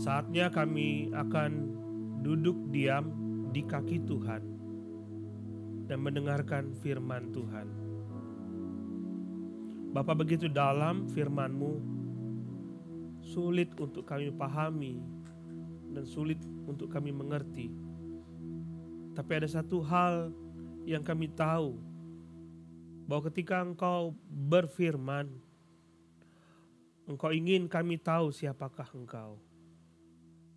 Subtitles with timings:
[0.00, 1.76] Saatnya kami akan
[2.24, 3.12] duduk diam
[3.52, 4.40] di kaki Tuhan
[5.84, 7.68] dan mendengarkan firman Tuhan.
[9.92, 11.72] Bapak begitu dalam firman-Mu,
[13.20, 15.04] sulit untuk kami pahami
[15.92, 17.68] dan sulit untuk kami mengerti.
[19.12, 20.32] Tapi ada satu hal
[20.88, 21.76] yang kami tahu,
[23.04, 24.16] bahwa ketika Engkau
[24.48, 25.28] berfirman,
[27.04, 29.49] Engkau ingin kami tahu siapakah Engkau.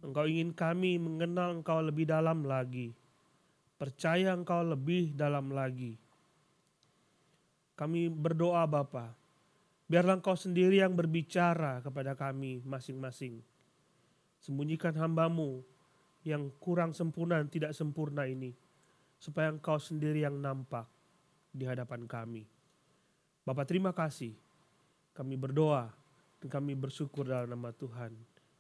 [0.04, 2.92] Engkau ingin kami mengenal Engkau lebih dalam lagi.
[3.80, 5.96] Percaya Engkau lebih dalam lagi.
[7.80, 9.16] Kami berdoa Bapa,
[9.88, 13.40] biarlah Engkau sendiri yang berbicara kepada kami masing-masing.
[14.44, 15.64] Sembunyikan hambamu
[16.28, 18.52] yang kurang sempurna dan tidak sempurna ini.
[19.24, 20.84] Supaya Engkau sendiri yang nampak
[21.48, 22.44] di hadapan kami.
[23.48, 24.36] Bapak terima kasih.
[25.16, 25.88] Kami berdoa
[26.44, 28.12] dan kami bersyukur dalam nama Tuhan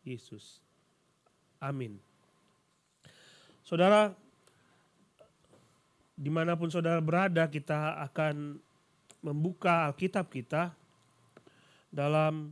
[0.07, 0.63] Yesus.
[1.63, 1.95] Amin.
[3.63, 4.12] Saudara,
[6.20, 8.59] di mana pun saudara berada, kita akan
[9.23, 10.75] membuka Alkitab kita
[11.88, 12.52] dalam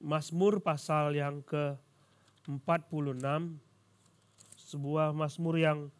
[0.00, 3.20] Mazmur pasal yang ke-46,
[4.56, 5.92] sebuah Mazmur yang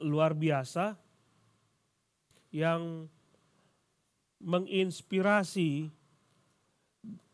[0.00, 0.96] luar biasa,
[2.56, 3.04] yang
[4.40, 5.92] menginspirasi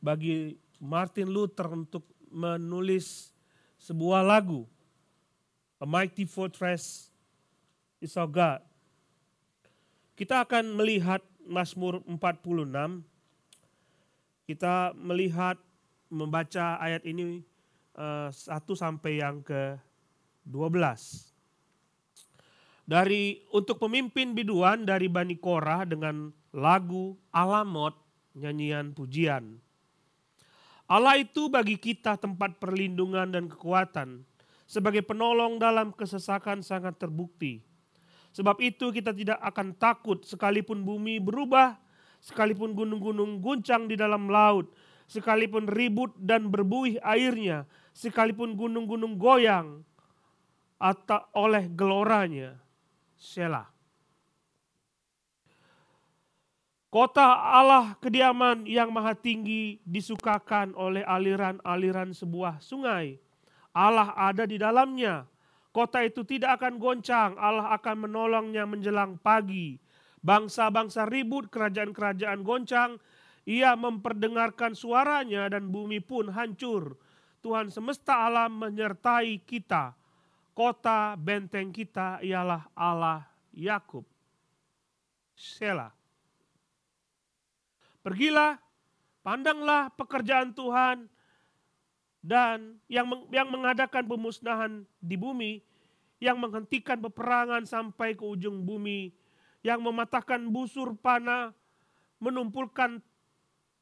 [0.02, 3.30] bagi Martin Luther untuk menulis
[3.81, 4.69] sebuah lagu
[5.81, 7.09] A Mighty Fortress
[8.05, 8.61] is Our God.
[10.12, 13.01] Kita akan melihat Mazmur 46.
[14.45, 15.56] Kita melihat
[16.12, 17.41] membaca ayat ini
[17.97, 18.28] uh,
[18.77, 19.81] sampai yang ke
[20.45, 21.33] 12.
[22.84, 27.97] Dari untuk pemimpin biduan dari Bani Korah dengan lagu Alamot
[28.36, 29.62] nyanyian pujian.
[30.91, 34.27] Allah itu bagi kita tempat perlindungan dan kekuatan.
[34.66, 37.62] Sebagai penolong dalam kesesakan sangat terbukti.
[38.34, 41.78] Sebab itu kita tidak akan takut sekalipun bumi berubah,
[42.18, 44.70] sekalipun gunung-gunung guncang di dalam laut,
[45.06, 49.86] sekalipun ribut dan berbuih airnya, sekalipun gunung-gunung goyang
[50.78, 52.58] atau oleh geloranya.
[53.14, 53.80] Selah.
[56.90, 63.14] Kota Allah kediaman yang maha tinggi disukakan oleh aliran-aliran sebuah sungai.
[63.70, 65.23] Allah ada di dalamnya.
[65.70, 69.78] Kota itu tidak akan goncang, Allah akan menolongnya menjelang pagi.
[70.18, 72.98] Bangsa-bangsa ribut, kerajaan-kerajaan goncang,
[73.46, 76.98] ia memperdengarkan suaranya dan bumi pun hancur.
[77.39, 79.95] Tuhan semesta alam menyertai kita.
[80.58, 84.02] Kota benteng kita ialah Allah Yakub.
[85.39, 85.99] Selah.
[88.00, 88.56] Pergilah,
[89.20, 91.05] pandanglah pekerjaan Tuhan
[92.24, 95.61] dan yang yang mengadakan pemusnahan di bumi,
[96.20, 99.12] yang menghentikan peperangan sampai ke ujung bumi,
[99.60, 101.52] yang mematahkan busur panah,
[102.20, 103.05] menumpulkan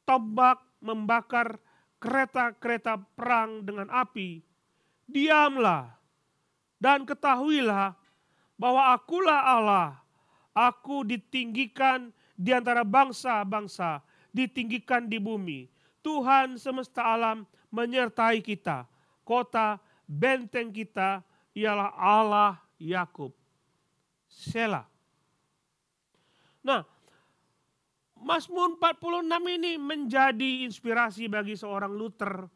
[0.03, 1.59] tombak, membakar
[2.03, 4.43] kereta-kereta perang dengan api.
[5.07, 5.95] Diamlah
[6.79, 7.95] dan ketahuilah
[8.59, 9.89] bahwa akulah Allah.
[10.59, 14.03] Aku ditinggikan di antara bangsa-bangsa
[14.33, 15.69] ditinggikan di bumi.
[16.05, 18.89] Tuhan semesta alam menyertai kita.
[19.27, 19.77] Kota
[20.09, 21.21] benteng kita
[21.53, 23.35] ialah Allah Yakub.
[24.29, 24.87] Selah.
[26.65, 26.85] Nah,
[28.19, 32.51] Mazmur 46 ini menjadi inspirasi bagi seorang Luther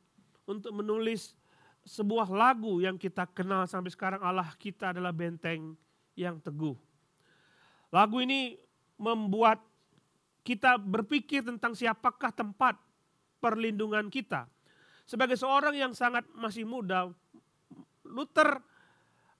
[0.44, 1.38] untuk menulis
[1.82, 5.74] sebuah lagu yang kita kenal sampai sekarang Allah kita adalah benteng
[6.14, 6.74] yang teguh.
[7.90, 8.58] Lagu ini
[8.98, 9.62] membuat
[10.42, 12.78] kita berpikir tentang siapakah tempat
[13.38, 14.46] perlindungan kita.
[15.06, 17.10] Sebagai seorang yang sangat masih muda,
[18.06, 18.62] Luther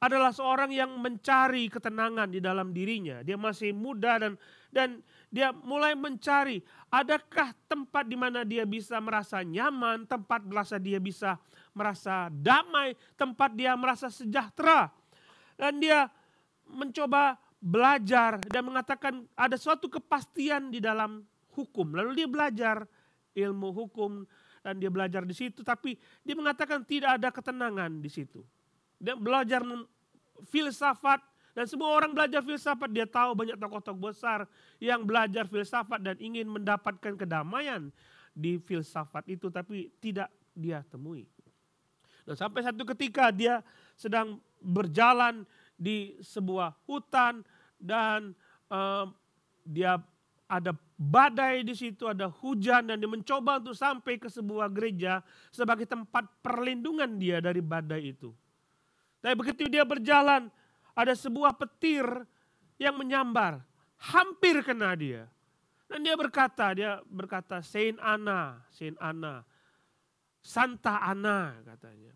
[0.03, 3.23] adalah seorang yang mencari ketenangan di dalam dirinya.
[3.23, 4.35] Dia masih muda dan
[4.75, 4.99] dan
[5.31, 6.59] dia mulai mencari
[6.91, 11.39] adakah tempat di mana dia bisa merasa nyaman, tempat merasa dia bisa
[11.71, 14.91] merasa damai, tempat dia merasa sejahtera.
[15.55, 16.11] Dan dia
[16.67, 21.23] mencoba belajar dan mengatakan ada suatu kepastian di dalam
[21.55, 21.95] hukum.
[21.95, 22.83] Lalu dia belajar
[23.39, 24.27] ilmu hukum
[24.67, 25.95] dan dia belajar di situ tapi
[26.27, 28.43] dia mengatakan tidak ada ketenangan di situ.
[28.99, 29.63] Dia belajar
[30.51, 31.23] filsafat
[31.55, 34.51] dan semua orang belajar filsafat dia tahu banyak tokoh-tokoh besar
[34.83, 37.95] yang belajar filsafat dan ingin mendapatkan kedamaian
[38.35, 41.31] di filsafat itu tapi tidak dia temui.
[42.27, 43.63] Dan sampai satu ketika dia
[43.95, 45.47] sedang berjalan
[45.83, 47.43] di sebuah hutan
[47.75, 48.31] dan
[48.71, 49.11] uh,
[49.67, 49.99] dia
[50.47, 55.19] ada badai di situ, ada hujan dan dia mencoba untuk sampai ke sebuah gereja
[55.51, 58.31] sebagai tempat perlindungan dia dari badai itu.
[59.19, 60.47] Tapi begitu dia berjalan,
[60.95, 62.07] ada sebuah petir
[62.79, 63.65] yang menyambar,
[63.99, 65.27] hampir kena dia.
[65.91, 69.45] Dan dia berkata, dia berkata, Saint Anna, Saint Anna,
[70.43, 72.13] Santa Anna katanya.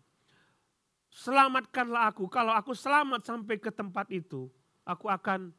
[1.17, 4.45] Selamatkanlah aku, kalau aku selamat sampai ke tempat itu,
[4.85, 5.49] aku akan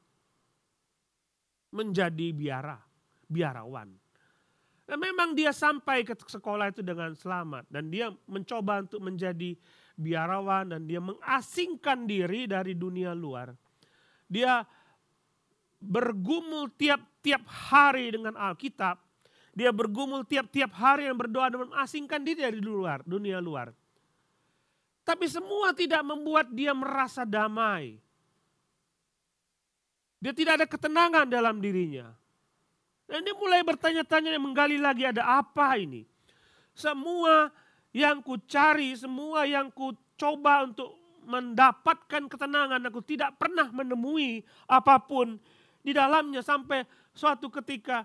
[1.75, 2.79] menjadi biara,
[3.27, 3.91] biarawan.
[4.87, 9.53] Dan memang dia sampai ke sekolah itu dengan selamat dan dia mencoba untuk menjadi
[9.99, 13.53] biarawan dan dia mengasingkan diri dari dunia luar.
[14.31, 14.65] Dia
[15.83, 18.97] bergumul tiap-tiap hari dengan Alkitab.
[19.53, 23.75] Dia bergumul tiap-tiap hari yang berdoa dan mengasingkan diri dari luar, dunia luar.
[25.09, 27.97] Tapi semua tidak membuat dia merasa damai.
[30.21, 32.13] Dia tidak ada ketenangan dalam dirinya.
[33.09, 36.05] Dan dia mulai bertanya-tanya dan menggali lagi ada apa ini.
[36.77, 37.49] Semua
[37.97, 40.93] yang ku cari, semua yang ku coba untuk
[41.25, 45.41] mendapatkan ketenangan, aku tidak pernah menemui apa pun
[45.81, 46.85] di dalamnya sampai
[47.17, 48.05] suatu ketika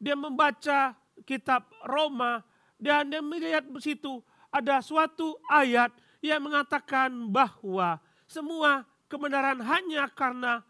[0.00, 0.96] dia membaca
[1.28, 2.40] kitab Roma
[2.80, 5.92] dan dia melihat di situ ada suatu ayat
[6.22, 10.60] yang mengatakan bahwa semua kebenaran hanya karena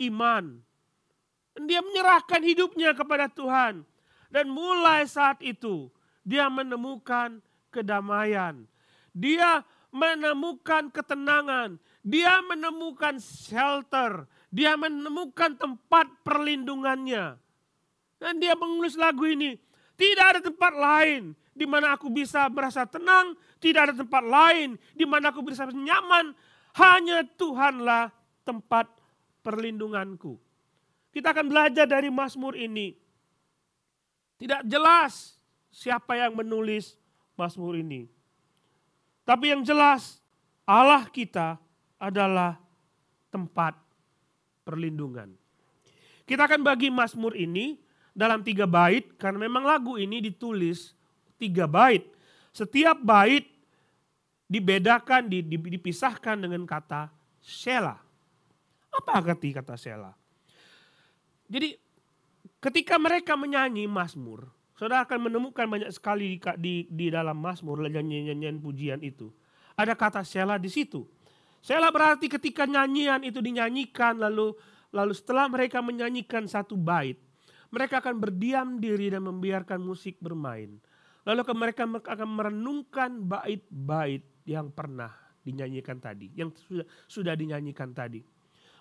[0.00, 0.58] iman.
[1.54, 3.86] Dia menyerahkan hidupnya kepada Tuhan.
[4.32, 5.86] Dan mulai saat itu
[6.26, 7.38] dia menemukan
[7.70, 8.66] kedamaian.
[9.14, 9.62] Dia
[9.94, 11.78] menemukan ketenangan.
[12.02, 14.26] Dia menemukan shelter.
[14.50, 17.38] Dia menemukan tempat perlindungannya.
[18.18, 19.54] Dan dia menulis lagu ini.
[19.94, 23.38] Tidak ada tempat lain di mana aku bisa merasa tenang.
[23.62, 26.34] Tidak ada tempat lain di mana aku bisa nyaman.
[26.74, 28.10] Hanya Tuhanlah
[28.42, 28.90] tempat
[29.40, 30.36] perlindunganku.
[31.14, 32.98] Kita akan belajar dari Mazmur ini.
[34.34, 35.38] Tidak jelas
[35.70, 36.98] siapa yang menulis
[37.38, 38.10] Mazmur ini.
[39.22, 40.18] Tapi yang jelas
[40.66, 41.56] Allah kita
[41.96, 42.58] adalah
[43.30, 43.78] tempat
[44.66, 45.30] perlindungan.
[46.26, 47.78] Kita akan bagi Mazmur ini
[48.10, 50.96] dalam tiga bait karena memang lagu ini ditulis
[51.40, 52.06] tiga bait.
[52.54, 53.50] Setiap bait
[54.46, 57.10] dibedakan, dipisahkan dengan kata
[57.42, 57.98] Shelah.
[58.94, 60.14] Apa arti kata Shelah?
[61.50, 61.74] Jadi
[62.62, 68.58] ketika mereka menyanyi Mazmur, Saudara akan menemukan banyak sekali di, di, di dalam Mazmur nyanyian-nyanyian
[68.58, 69.30] pujian itu.
[69.78, 71.06] Ada kata sela di situ.
[71.62, 74.50] Sela berarti ketika nyanyian itu dinyanyikan lalu
[74.90, 77.18] lalu setelah mereka menyanyikan satu bait,
[77.70, 80.78] mereka akan berdiam diri dan membiarkan musik bermain.
[81.24, 88.20] Lalu mereka akan merenungkan bait-bait yang pernah dinyanyikan tadi, yang sudah sudah dinyanyikan tadi.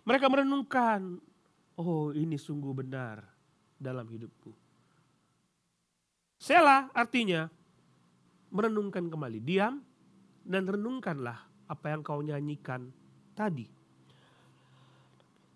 [0.03, 1.19] Mereka merenungkan,
[1.79, 3.23] oh ini sungguh benar
[3.79, 4.51] dalam hidupku.
[6.35, 7.47] Sela artinya
[8.51, 9.39] merenungkan kembali.
[9.39, 9.79] Diam
[10.43, 11.39] dan renungkanlah
[11.71, 12.91] apa yang kau nyanyikan
[13.31, 13.65] tadi.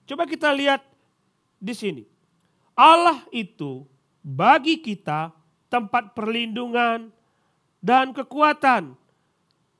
[0.07, 0.81] Coba kita lihat
[1.59, 2.03] di sini.
[2.71, 3.83] Allah itu
[4.23, 5.35] bagi kita
[5.67, 7.11] tempat perlindungan
[7.83, 8.95] dan kekuatan.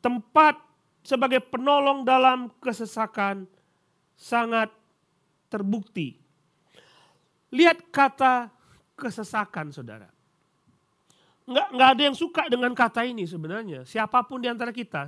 [0.03, 0.55] Tempat
[1.03, 3.47] sebagai penolong dalam kesesakan
[4.15, 4.71] sangat
[5.47, 6.19] terbukti.
[7.51, 8.51] Lihat kata
[8.99, 10.11] kesesakan saudara.
[11.47, 13.87] Nggak, nggak ada yang suka dengan kata ini sebenarnya.
[13.87, 15.07] Siapa pun di antara kita,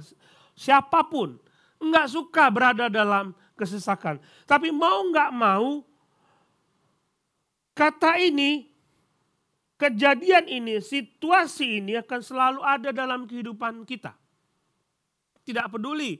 [0.56, 1.36] siapa pun
[1.84, 4.24] nggak suka berada dalam kesesakan.
[4.48, 5.84] Tapi mau nggak mau,
[7.76, 8.69] kata ini,
[9.80, 14.12] kejadian ini, situasi ini akan selalu ada dalam kehidupan kita.
[15.48, 16.20] Tidak peduli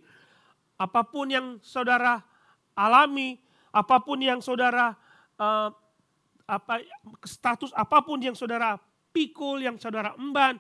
[0.80, 2.24] apa pun yang saudara
[2.72, 3.36] alami,
[3.76, 4.96] apa pun yang saudara
[5.36, 5.70] uh,
[6.50, 6.82] apa
[7.28, 8.80] status apa pun yang saudara
[9.12, 10.56] pikul, yang saudara emban,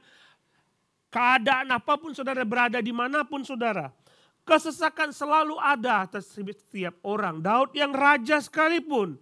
[1.08, 3.96] keadaan apa pun saudara berada di mana pun saudara.
[4.44, 7.38] Kesesakan selalu ada atas setiap orang.
[7.38, 9.15] Daud yang raja sekalipun,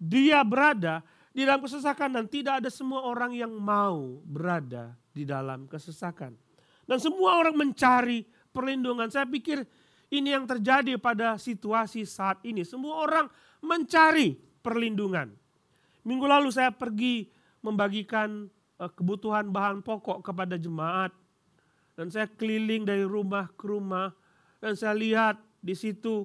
[0.00, 5.64] dia berada di dalam kesesakan dan tidak ada semua orang yang mau berada di dalam
[5.66, 6.36] kesesakan.
[6.84, 9.08] Dan semua orang mencari perlindungan.
[9.08, 9.64] Saya pikir
[10.12, 12.62] ini yang terjadi pada situasi saat ini.
[12.68, 13.26] Semua orang
[13.64, 15.32] mencari perlindungan.
[16.04, 17.30] Minggu lalu saya pergi
[17.64, 18.50] membagikan
[18.82, 21.14] Eh, kebutuhan bahan pokok kepada jemaat.
[21.94, 24.10] Dan saya keliling dari rumah ke rumah
[24.58, 26.24] dan saya lihat di situ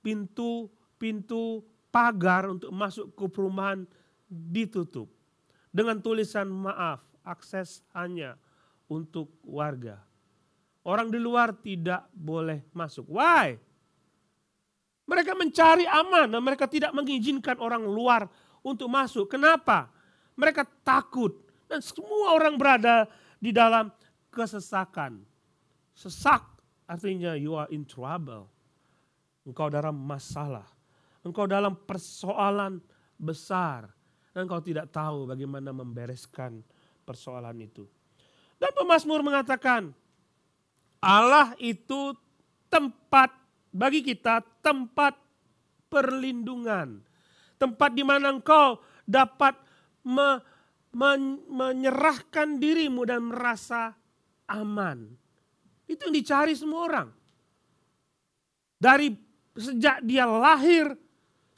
[0.00, 1.62] pintu-pintu
[1.98, 3.82] pagar untuk masuk ke perumahan
[4.30, 5.10] ditutup.
[5.74, 8.38] Dengan tulisan maaf, akses hanya
[8.86, 9.98] untuk warga.
[10.86, 13.10] Orang di luar tidak boleh masuk.
[13.10, 13.58] Why?
[15.10, 18.30] Mereka mencari aman dan mereka tidak mengizinkan orang luar
[18.62, 19.26] untuk masuk.
[19.26, 19.98] Kenapa?
[20.38, 21.34] mereka takut.
[21.66, 23.10] Dan semua orang berada
[23.42, 23.90] di dalam
[24.30, 25.20] kesesakan.
[25.92, 26.46] Sesak
[26.86, 28.46] artinya you are in trouble.
[29.42, 30.77] Engkau dalam masalah.
[31.28, 32.80] Engkau dalam persoalan
[33.20, 33.92] besar.
[34.32, 36.62] Dan engkau tidak tahu bagaimana membereskan
[37.04, 37.84] persoalan itu.
[38.58, 39.92] Dan pemazmur mengatakan,
[40.98, 42.14] Allah itu
[42.66, 43.30] tempat
[43.70, 45.14] bagi kita tempat
[45.86, 47.00] perlindungan.
[47.58, 49.54] Tempat di mana engkau dapat
[50.06, 50.42] me,
[50.94, 53.94] men, menyerahkan dirimu dan merasa
[54.46, 55.10] aman.
[55.88, 57.08] Itu yang dicari semua orang.
[58.78, 59.10] Dari
[59.58, 60.94] sejak dia lahir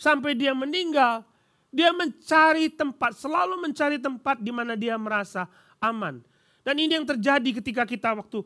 [0.00, 1.20] sampai dia meninggal,
[1.68, 5.44] dia mencari tempat, selalu mencari tempat di mana dia merasa
[5.76, 6.24] aman.
[6.64, 8.40] Dan ini yang terjadi ketika kita waktu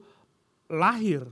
[0.67, 1.23] lahir.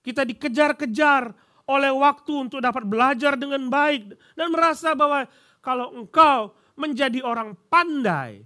[0.00, 1.36] Kita dikejar-kejar
[1.68, 5.28] oleh waktu untuk dapat belajar dengan baik dan merasa bahwa
[5.60, 8.40] kalau engkau menjadi orang pandai,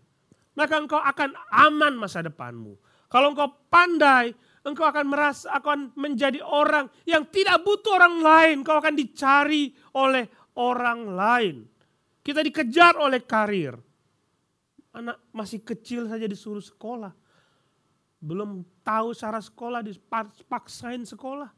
[0.59, 2.75] maka engkau akan aman masa depanmu.
[3.07, 4.35] Kalau engkau pandai,
[4.67, 10.27] engkau akan merasa akan menjadi orang yang tidak butuh orang lain, engkau akan dicari oleh
[10.57, 11.57] orang lain.
[12.25, 13.77] Kita dikejar oleh karir.
[14.95, 17.13] Anak masih kecil saja disuruh sekolah.
[18.23, 21.53] Belum tahu cara sekolah, dipaksain sekolah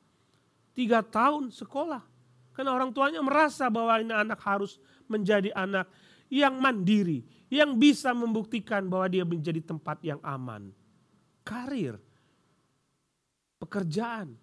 [0.77, 2.05] tiga tahun sekolah.
[2.53, 4.77] Karena orang tuanya merasa bahwa ini anak harus
[5.09, 5.89] menjadi anak
[6.29, 10.69] yang mandiri, yang bisa membuktikan bahwa dia menjadi tempat yang aman.
[11.41, 11.97] Karir,
[13.57, 14.37] pekerjaan.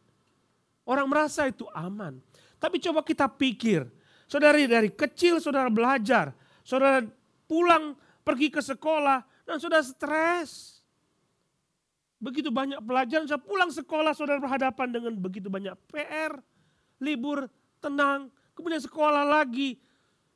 [0.84, 2.18] Orang merasa itu aman.
[2.58, 3.88] Tapi coba kita pikir,
[4.34, 6.34] saudara dari kecil saudara belajar,
[6.66, 7.06] saudara
[7.46, 7.94] pulang
[8.26, 10.82] pergi ke sekolah dan saudara stres.
[12.18, 16.42] Begitu banyak pelajaran, saya pulang sekolah saudara berhadapan dengan begitu banyak PR,
[16.98, 17.46] libur,
[17.78, 19.78] tenang, kemudian sekolah lagi.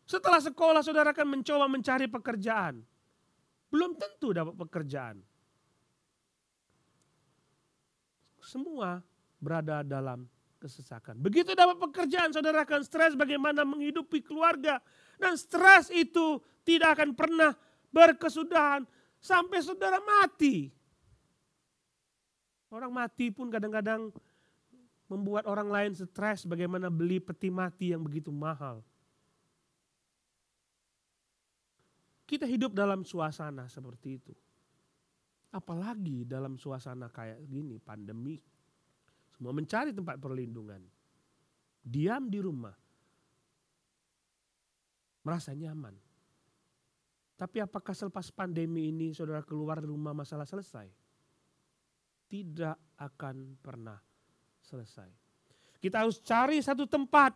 [0.06, 2.86] Setelah sekolah saudara akan mencoba mencari pekerjaan.
[3.74, 5.20] Belum tentu dapat pekerjaan.
[8.46, 9.02] Semua
[9.42, 10.28] berada dalam
[10.58, 11.22] kesesakan.
[11.22, 14.82] Begitu dapat pekerjaan saudara akan stres bagaimana menghidupi keluarga.
[15.18, 17.54] Dan stres itu tidak akan pernah
[17.94, 18.84] berkesudahan
[19.22, 20.70] sampai saudara mati.
[22.68, 24.12] Orang mati pun kadang-kadang
[25.08, 28.84] membuat orang lain stres bagaimana beli peti mati yang begitu mahal.
[32.28, 34.36] Kita hidup dalam suasana seperti itu.
[35.56, 38.36] Apalagi dalam suasana kayak gini, pandemi.
[39.38, 40.82] Semua mencari tempat perlindungan.
[41.86, 42.74] Diam di rumah.
[45.22, 45.94] Merasa nyaman.
[47.38, 50.90] Tapi apakah selepas pandemi ini saudara keluar rumah masalah selesai?
[52.28, 53.98] tidak akan pernah
[54.62, 55.08] selesai.
[55.80, 57.32] Kita harus cari satu tempat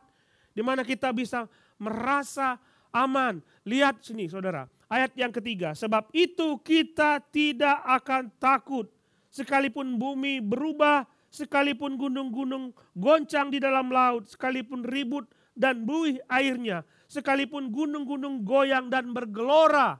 [0.51, 1.47] di mana kita bisa
[1.79, 2.59] merasa
[2.91, 3.39] aman.
[3.63, 5.71] Lihat sini saudara, ayat yang ketiga.
[5.71, 8.91] Sebab itu kita tidak akan takut
[9.31, 17.71] sekalipun bumi berubah, sekalipun gunung-gunung goncang di dalam laut, sekalipun ribut dan buih airnya, sekalipun
[17.71, 19.97] gunung-gunung goyang dan bergelora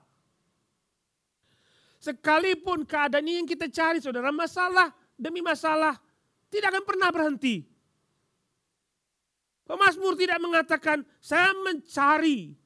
[2.01, 6.01] Sekalipun keadaan ini yang kita cari saudara, masalah demi masalah
[6.49, 7.61] tidak akan pernah berhenti.
[9.69, 12.57] Pemasmur tidak mengatakan, saya mencari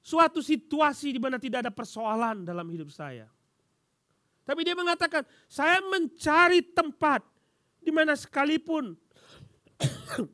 [0.00, 3.28] suatu situasi di mana tidak ada persoalan dalam hidup saya.
[4.48, 7.20] Tapi dia mengatakan, saya mencari tempat
[7.80, 8.94] di mana sekalipun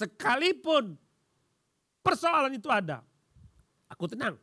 [0.00, 0.98] sekalipun
[2.02, 3.02] persoalan itu ada,
[3.90, 4.36] aku tenang.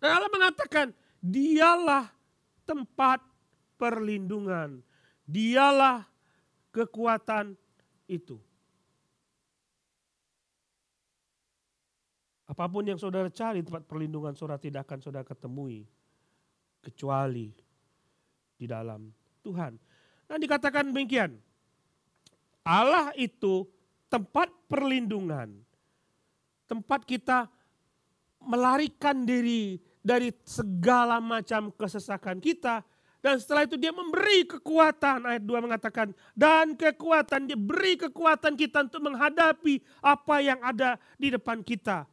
[0.00, 2.08] Dan Allah mengatakan, Dialah
[2.64, 3.20] tempat
[3.76, 4.80] perlindungan.
[5.28, 6.08] Dialah
[6.72, 7.52] kekuatan
[8.08, 8.40] itu.
[12.48, 15.84] Apa pun yang saudara cari tempat perlindungan saudara tidak akan saudara ketemui.
[16.80, 17.52] Kecuali
[18.56, 19.12] di dalam
[19.44, 19.76] Tuhan.
[20.30, 21.34] Nah dikatakan demikian.
[22.62, 23.66] Allah itu
[24.06, 25.50] tempat perlindungan.
[26.70, 27.50] Tempat kita
[28.38, 32.86] melarikan diri dari segala macam kesesakan kita.
[33.20, 38.88] Dan setelah itu dia memberi kekuatan, ayat 2 mengatakan, dan kekuatan, dia beri kekuatan kita
[38.88, 42.08] untuk menghadapi apa yang ada di depan kita.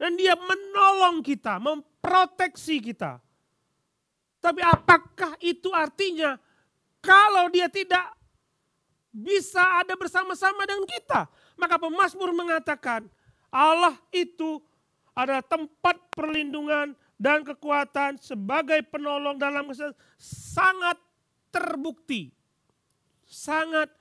[0.00, 3.20] Dan dia menolong kita, memproteksi kita.
[4.40, 6.40] Tapi apakah itu artinya
[7.04, 8.16] kalau dia tidak
[9.12, 11.28] bisa ada bersama-sama dengan kita?
[11.60, 13.04] Maka pemazmur mengatakan
[13.52, 14.58] Allah itu
[15.12, 19.68] adalah tempat perlindungan dan kekuatan sebagai penolong dalam
[20.18, 20.98] sangat
[21.52, 22.32] terbukti.
[23.28, 23.92] Sangat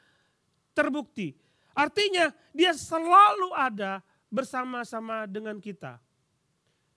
[0.74, 1.36] terbukti.
[1.76, 6.02] Artinya dia selalu ada bersama-sama dengan kita.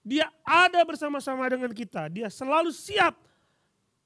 [0.06, 2.06] Dia ada bersama-sama dengan kita.
[2.08, 3.18] Dia selalu siap,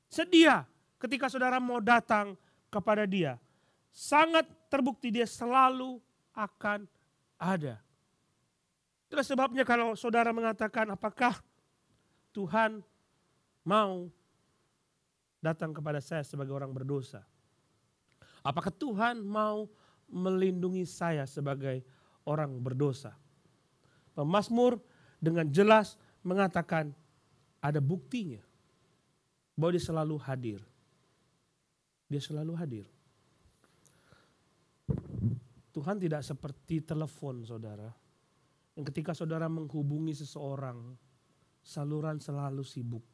[0.08, 0.69] sedia
[1.00, 2.36] ketika saudara mau datang
[2.68, 3.40] kepada dia.
[3.90, 5.98] Sangat terbukti dia selalu
[6.36, 6.86] akan
[7.40, 7.82] ada.
[9.10, 11.42] Itulah sebabnya kalau saudara mengatakan apakah
[12.30, 12.78] Tuhan
[13.66, 14.06] mau
[15.42, 17.26] datang kepada saya sebagai orang berdosa.
[18.46, 19.66] Apakah Tuhan mau
[20.06, 21.82] melindungi saya sebagai
[22.22, 23.18] orang berdosa?
[24.14, 24.78] Pemasmur
[25.18, 26.94] dengan jelas mengatakan
[27.58, 28.40] ada buktinya
[29.58, 30.69] bahwa dia selalu hadir.
[32.10, 32.86] Dia selalu hadir.
[35.70, 37.86] Tuhan tidak seperti telepon saudara.
[38.74, 40.98] Yang ketika saudara menghubungi seseorang,
[41.62, 43.06] saluran selalu sibuk.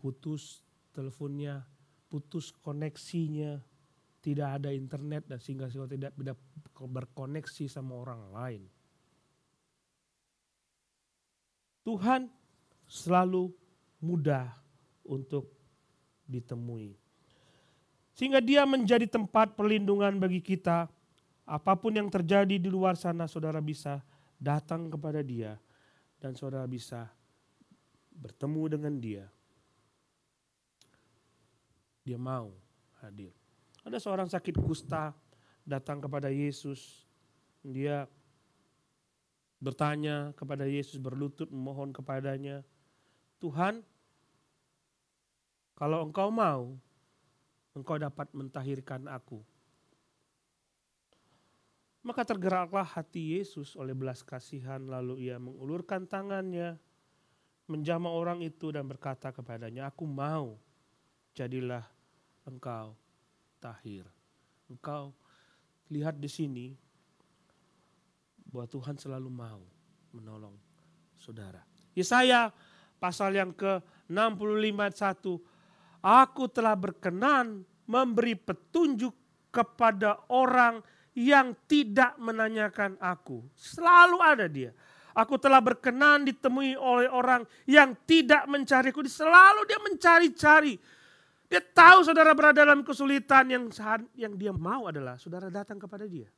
[0.00, 0.64] Putus
[0.96, 1.60] teleponnya,
[2.08, 3.60] putus koneksinya,
[4.24, 6.40] tidak ada internet dan sehingga tidak tidak
[6.80, 8.62] berkoneksi sama orang lain.
[11.84, 12.32] Tuhan
[12.88, 13.52] selalu
[14.00, 14.48] mudah
[15.04, 15.59] untuk
[16.30, 16.94] ditemui.
[18.14, 20.86] Sehingga dia menjadi tempat perlindungan bagi kita.
[21.50, 23.98] Apa pun yang terjadi di luar sana saudara bisa
[24.38, 25.58] datang kepada dia
[26.22, 27.10] dan saudara bisa
[28.14, 29.26] bertemu dengan dia.
[32.06, 32.54] Dia mau
[33.02, 33.34] hadir.
[33.82, 35.10] Ada seorang sakit kusta
[35.66, 37.08] datang kepada Yesus.
[37.64, 38.06] Dia
[39.60, 42.64] bertanya kepada Yesus, berlutut memohon kepadanya,
[43.40, 43.84] Tuhan,
[45.80, 46.76] kalau engkau mau,
[47.72, 49.40] engkau dapat mentahirkan aku.
[52.04, 56.76] Maka tergeraklah hati Yesus oleh belas kasihan, lalu ia mengulurkan tangannya,
[57.64, 60.60] menjama orang itu dan berkata kepadanya, aku mau,
[61.32, 61.88] jadilah
[62.44, 62.92] engkau
[63.56, 64.04] tahir.
[64.68, 65.16] Engkau
[65.88, 66.76] lihat di sini,
[68.52, 69.64] bahwa Tuhan selalu mau
[70.12, 70.60] menolong
[71.16, 71.64] saudara.
[71.96, 72.52] Yesaya
[73.00, 75.49] pasal yang ke-65 ayat 1.
[76.00, 79.12] Aku telah berkenan memberi petunjuk
[79.52, 80.80] kepada orang
[81.12, 83.44] yang tidak menanyakan aku.
[83.52, 84.72] Selalu ada dia.
[85.10, 89.02] Aku telah berkenan ditemui oleh orang yang tidak mencariku.
[89.04, 90.74] Selalu dia mencari-cari.
[91.50, 93.64] Dia tahu saudara berada dalam kesulitan yang
[94.14, 96.30] yang dia mau adalah saudara datang kepada dia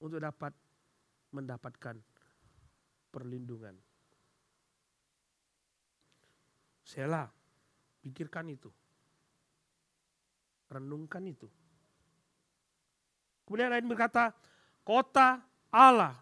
[0.00, 0.56] untuk dapat
[1.36, 2.00] mendapatkan
[3.12, 3.76] perlindungan.
[6.88, 7.28] Sela,
[8.02, 8.70] pikirkan itu.
[10.68, 11.48] Renungkan itu.
[13.48, 14.36] Kemudian lain berkata,
[14.84, 15.40] kota
[15.72, 16.12] Allah,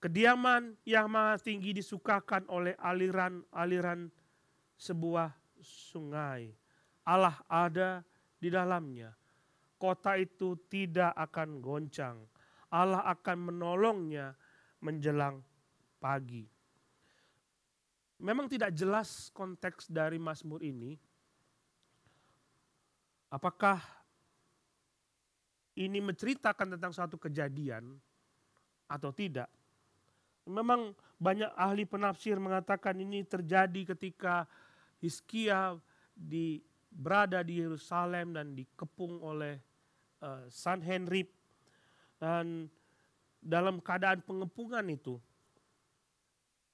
[0.00, 4.08] kediaman yang maha tinggi disukakan oleh aliran-aliran
[4.80, 6.56] sebuah sungai.
[7.04, 8.00] Allah ada
[8.40, 9.12] di dalamnya.
[9.76, 12.16] Kota itu tidak akan goncang
[12.70, 14.38] Allah akan menolongnya
[14.78, 15.42] menjelang
[15.98, 16.46] pagi.
[18.20, 21.00] Memang tidak jelas konteks dari Mazmur ini.
[23.32, 23.80] Apakah
[25.80, 27.96] ini menceritakan tentang suatu kejadian
[28.84, 29.48] atau tidak?
[30.44, 34.44] Memang banyak ahli penafsir mengatakan ini terjadi ketika
[35.00, 35.80] Hizkia
[36.12, 36.60] di
[36.92, 39.56] berada di Yerusalem dan dikepung oleh
[40.20, 41.30] uh, Sanhenrib
[42.20, 42.68] dan
[43.40, 45.16] dalam keadaan pengepungan itu,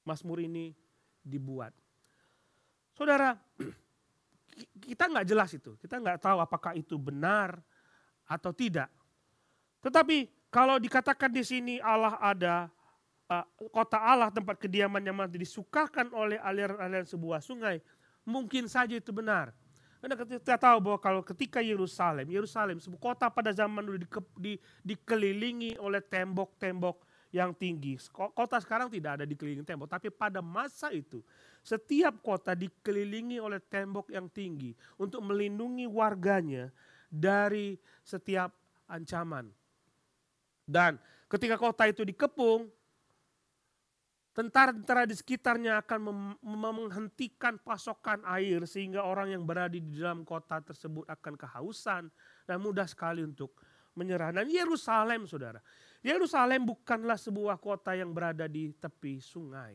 [0.02, 0.74] Mazmur ini
[1.26, 1.74] dibuat.
[2.94, 3.34] Saudara,
[4.86, 5.74] kita nggak jelas itu.
[5.82, 7.58] Kita nggak tahu apakah itu benar
[8.30, 8.88] atau tidak.
[9.82, 12.70] Tetapi kalau dikatakan di sini Allah ada,
[13.28, 17.82] uh, kota Allah tempat kediaman yang disukakan oleh aliran-aliran sebuah sungai,
[18.26, 19.52] mungkin saja itu benar.
[20.02, 24.08] Anda kita tahu bahwa kalau ketika Yerusalem, Yerusalem sebuah kota pada zaman dulu di,
[24.38, 24.52] di,
[24.94, 27.02] dikelilingi oleh tembok-tembok
[27.34, 27.98] yang tinggi.
[28.12, 31.20] Kota sekarang tidak ada dikelilingi tembok, tapi pada masa itu
[31.66, 36.70] setiap kota dikelilingi oleh tembok yang tinggi untuk melindungi warganya
[37.10, 37.74] dari
[38.06, 38.54] setiap
[38.86, 39.50] ancaman.
[40.66, 42.70] Dan ketika kota itu dikepung,
[44.36, 46.12] Tentara-tentara di sekitarnya akan
[46.44, 52.12] menghentikan pasokan air sehingga orang yang berada di dalam kota tersebut akan kehausan
[52.44, 53.56] dan mudah sekali untuk
[53.96, 54.36] menyerah.
[54.36, 55.56] Dan Yerusalem saudara,
[56.06, 59.74] Yerusalem bukanlah sebuah kota yang berada di tepi sungai.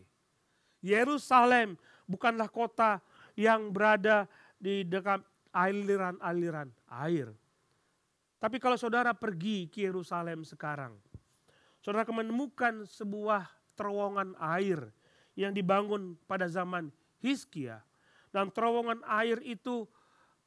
[0.80, 1.76] Yerusalem
[2.08, 3.04] bukanlah kota
[3.36, 5.20] yang berada di dekat
[5.52, 6.72] aliran-aliran
[7.04, 7.36] air.
[8.39, 10.96] Tapi kalau saudara pergi ke Yerusalem sekarang,
[11.84, 14.88] saudara akan menemukan sebuah terowongan air
[15.36, 17.84] yang dibangun pada zaman Hizkia.
[18.32, 19.84] Dan terowongan air itu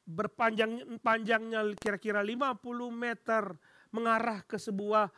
[0.09, 2.57] berpanjang panjangnya kira-kira 50
[2.89, 3.53] meter
[3.93, 5.13] mengarah ke sebuah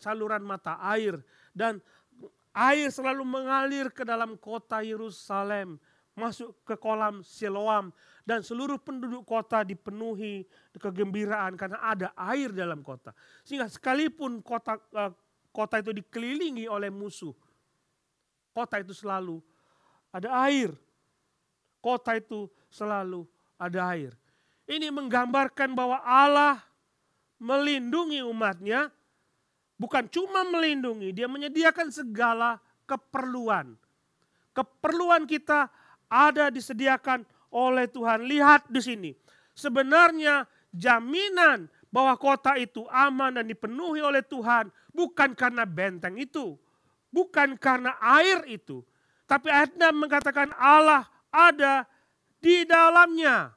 [0.00, 1.20] saluran mata air
[1.52, 1.78] dan
[2.52, 5.80] air selalu mengalir ke dalam kota Yerusalem,
[6.12, 7.92] masuk ke kolam Siloam
[8.28, 10.44] dan seluruh penduduk kota dipenuhi
[10.76, 13.16] kegembiraan karena ada air dalam kota.
[13.44, 15.12] Sehingga sekalipun kota eh,
[15.52, 17.32] kota itu dikelilingi oleh musuh,
[18.52, 19.40] kota itu selalu
[20.12, 20.72] ada air.
[21.82, 23.26] Kota itu selalu
[23.58, 24.14] ada air.
[24.70, 26.62] Ini menggambarkan bahwa Allah
[27.42, 28.94] melindungi umatnya,
[29.82, 33.74] bukan cuma melindungi, dia menyediakan segala keperluan.
[34.54, 35.66] Keperluan kita
[36.06, 38.22] ada disediakan oleh Tuhan.
[38.22, 39.10] Lihat di sini.
[39.58, 46.56] Sebenarnya jaminan bahwa kota itu aman dan dipenuhi oleh Tuhan bukan karena benteng itu,
[47.12, 48.80] bukan karena air itu,
[49.28, 51.88] tapi ayat 6 mengatakan Allah ada
[52.40, 53.52] di dalamnya.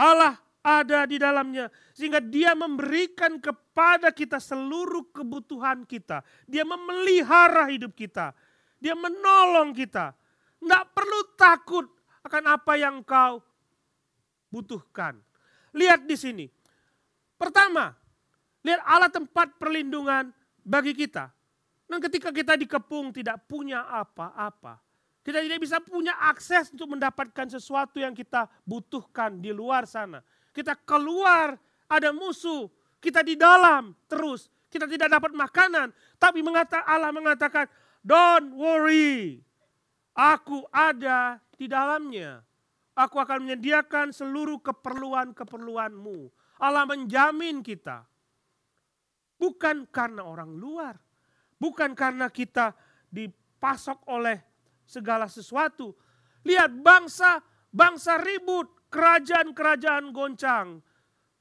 [0.00, 1.72] Allah ada di dalamnya.
[1.96, 6.24] Sehingga dia memberikan kepada kita seluruh kebutuhan kita.
[6.44, 8.32] Dia memelihara hidup kita.
[8.80, 10.16] Dia menolong kita.
[10.60, 11.86] Tidak perlu takut
[12.24, 13.40] akan apa yang kau
[14.52, 15.16] butuhkan.
[15.72, 16.46] Lihat di sini.
[17.40, 17.96] Pertama,
[18.60, 20.28] lihat Allah tempat perlindungan
[20.60, 21.32] bagi kita.
[21.88, 24.78] Dan ketika kita dikepung tidak punya apa-apa.
[25.20, 30.24] Kita tidak bisa punya akses untuk mendapatkan sesuatu yang kita butuhkan di luar sana.
[30.50, 31.54] Kita keluar,
[31.86, 32.70] ada musuh.
[33.00, 34.50] Kita di dalam terus.
[34.70, 35.90] Kita tidak dapat makanan.
[36.20, 37.66] Tapi mengata, Allah mengatakan,
[38.04, 39.42] don't worry.
[40.14, 42.42] Aku ada di dalamnya.
[42.94, 46.28] Aku akan menyediakan seluruh keperluan-keperluanmu.
[46.60, 48.04] Allah menjamin kita.
[49.40, 51.00] Bukan karena orang luar.
[51.56, 52.76] Bukan karena kita
[53.08, 54.40] dipasok oleh
[54.84, 55.96] segala sesuatu.
[56.44, 57.40] Lihat bangsa,
[57.72, 60.82] bangsa ribut, kerajaan-kerajaan goncang.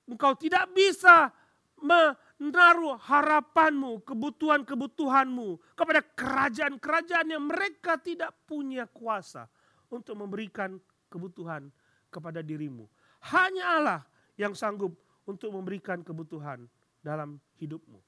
[0.09, 1.29] Engkau tidak bisa
[1.77, 9.45] menaruh harapanmu, kebutuhan-kebutuhanmu kepada kerajaan-kerajaan yang mereka tidak punya kuasa
[9.89, 10.77] untuk memberikan
[11.09, 11.69] kebutuhan
[12.13, 12.89] kepada dirimu.
[13.33, 14.01] Hanya Allah
[14.39, 14.95] yang sanggup
[15.27, 16.65] untuk memberikan kebutuhan
[17.03, 17.99] dalam hidupmu.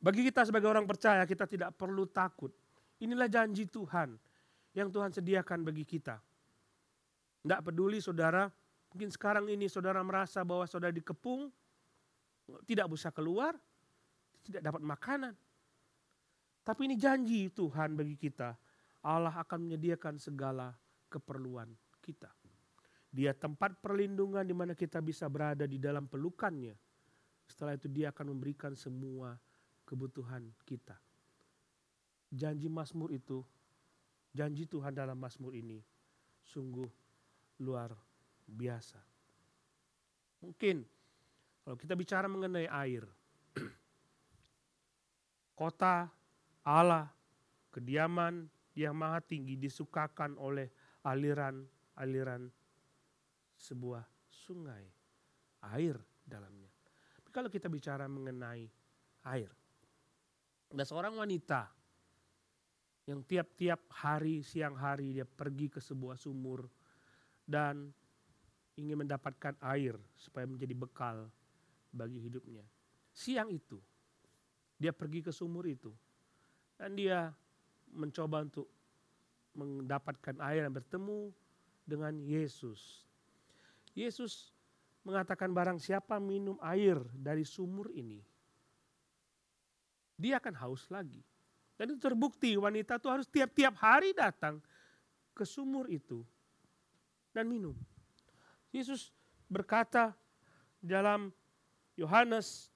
[0.00, 2.50] Bagi kita sebagai orang percaya, kita tidak perlu takut
[3.00, 4.12] Inilah janji Tuhan
[4.76, 6.20] yang Tuhan sediakan bagi kita.
[7.40, 8.48] Tidak peduli saudara,
[8.92, 11.48] mungkin sekarang ini saudara merasa bahwa saudara dikepung,
[12.68, 13.56] tidak bisa keluar,
[14.44, 15.34] tidak dapat makanan.
[16.60, 18.52] Tapi ini janji Tuhan bagi kita.
[19.00, 20.76] Allah akan menyediakan segala
[21.08, 21.72] keperluan
[22.04, 22.28] kita.
[23.10, 26.76] Dia tempat perlindungan di mana kita bisa berada di dalam pelukannya.
[27.48, 29.34] Setelah itu dia akan memberikan semua
[29.88, 30.94] kebutuhan kita
[32.30, 33.42] janji Mazmur itu,
[34.30, 35.82] janji Tuhan dalam Mazmur ini
[36.46, 36.86] sungguh
[37.60, 37.92] luar
[38.48, 38.98] biasa.
[40.40, 40.82] Mungkin
[41.62, 43.04] kalau kita bicara mengenai air,
[45.60, 46.08] kota
[46.64, 47.12] Allah,
[47.70, 50.72] kediaman yang maha tinggi disukakan oleh
[51.04, 52.48] aliran-aliran
[53.60, 54.88] sebuah sungai,
[55.76, 56.72] air dalamnya.
[57.20, 58.64] Tapi kalau kita bicara mengenai
[59.28, 59.52] air,
[60.72, 61.68] ada seorang wanita
[63.04, 66.70] yang tiap-tiap hari siang hari dia pergi ke sebuah sumur
[67.50, 67.90] dan
[68.78, 71.26] ingin mendapatkan air supaya menjadi bekal
[71.90, 72.62] bagi hidupnya.
[73.10, 73.82] Siang itu
[74.78, 75.90] dia pergi ke sumur itu
[76.78, 77.34] dan dia
[77.90, 78.70] mencoba untuk
[79.58, 81.34] mendapatkan air dan bertemu
[81.82, 83.02] dengan Yesus.
[83.98, 84.54] Yesus
[85.02, 88.22] mengatakan barang siapa minum air dari sumur ini,
[90.14, 91.18] dia akan haus lagi.
[91.74, 94.60] Dan itu terbukti wanita itu harus tiap-tiap hari datang
[95.32, 96.20] ke sumur itu
[97.30, 97.74] dan minum.
[98.70, 99.10] Yesus
[99.50, 100.14] berkata
[100.78, 101.34] dalam
[101.98, 102.70] Yohanes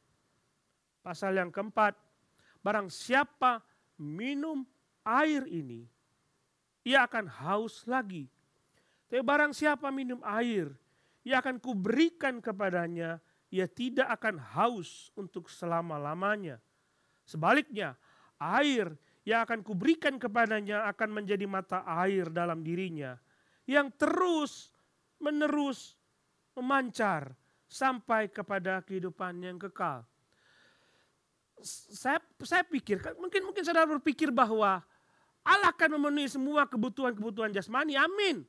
[1.00, 1.94] pasal yang keempat,
[2.60, 3.62] barang siapa
[4.00, 4.66] minum
[5.06, 5.86] air ini,
[6.82, 8.26] ia akan haus lagi.
[9.06, 10.74] Tapi barang siapa minum air,
[11.22, 16.58] ia akan kuberikan kepadanya, ia tidak akan haus untuk selama-lamanya.
[17.24, 17.94] Sebaliknya,
[18.36, 18.92] air
[19.24, 23.16] yang akan kuberikan kepadanya akan menjadi mata air dalam dirinya
[23.64, 24.72] yang terus
[25.20, 25.96] menerus
[26.54, 27.32] memancar
[27.64, 30.04] sampai kepada kehidupan yang kekal.
[31.64, 34.84] Saya saya pikir mungkin mungkin saudara berpikir bahwa
[35.44, 37.96] Allah akan memenuhi semua kebutuhan-kebutuhan jasmani.
[37.96, 38.44] Amin.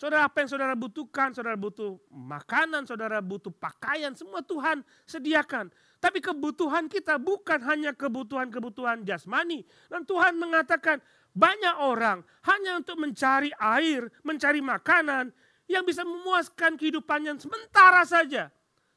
[0.00, 5.68] Saudara apa yang saudara butuhkan, saudara butuh makanan, saudara butuh pakaian, semua Tuhan sediakan.
[6.00, 9.60] Tapi kebutuhan kita bukan hanya kebutuhan-kebutuhan jasmani.
[9.92, 15.30] Dan Tuhan mengatakan banyak orang hanya untuk mencari air, mencari makanan
[15.70, 18.50] yang bisa memuaskan kehidupannya sementara saja.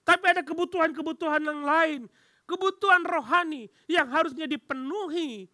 [0.04, 2.02] Tapi ada kebutuhan-kebutuhan yang lain.
[2.44, 5.48] Kebutuhan rohani yang harusnya dipenuhi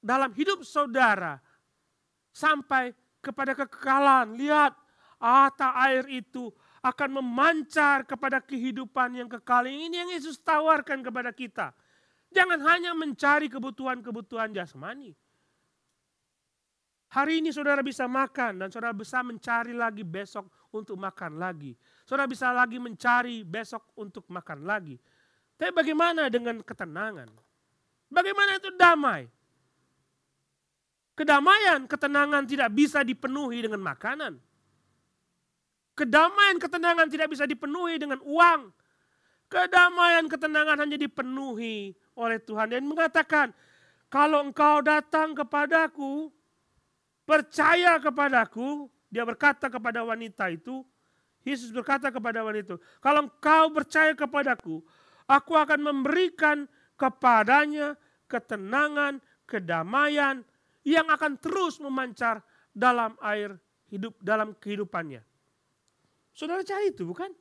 [0.00, 1.36] dalam hidup saudara.
[2.32, 4.38] Sampai kepada kekekalan.
[4.38, 4.72] Lihat,
[5.20, 6.48] ata air itu
[6.80, 9.66] akan memancar kepada kehidupan yang kekal.
[9.66, 11.74] Ini yang Yesus tawarkan kepada kita.
[12.32, 15.12] Jangan hanya mencari kebutuhan-kebutuhan jasmani.
[17.08, 21.72] Hari ini saudara bisa makan dan saudara bisa mencari lagi besok untuk makan lagi.
[22.04, 25.00] Saudara bisa lagi mencari besok untuk makan lagi.
[25.56, 27.32] Tapi bagaimana dengan ketenangan?
[28.12, 29.24] Bagaimana itu damai?
[31.18, 34.38] Kedamaian, ketenangan tidak bisa dipenuhi dengan makanan.
[35.98, 38.70] Kedamaian, ketenangan tidak bisa dipenuhi dengan uang.
[39.50, 42.70] Kedamaian, ketenangan hanya dipenuhi oleh Tuhan.
[42.70, 43.50] Dan mengatakan,
[44.06, 46.30] kalau engkau datang kepadaku,
[47.28, 50.80] percaya kepadaku, dia berkata kepada wanita itu,
[51.44, 54.80] Yesus berkata kepada wanita itu, kalau engkau percaya kepadaku,
[55.28, 56.64] aku akan memberikan
[56.96, 60.44] kepadanya ketenangan, kedamaian
[60.84, 62.40] yang akan terus memancar
[62.72, 63.56] dalam air
[63.88, 65.24] hidup, dalam kehidupannya.
[66.36, 67.32] Saudara cari itu bukan?